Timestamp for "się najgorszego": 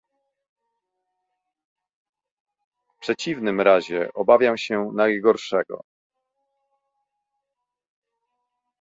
4.57-5.81